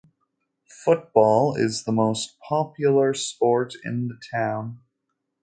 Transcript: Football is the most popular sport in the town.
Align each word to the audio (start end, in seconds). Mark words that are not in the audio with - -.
Football 0.83 1.53
is 1.55 1.83
the 1.83 1.91
most 1.91 2.39
popular 2.39 3.13
sport 3.13 3.75
in 3.85 4.07
the 4.07 4.19
town. 4.31 4.79